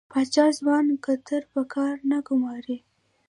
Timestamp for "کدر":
1.05-1.43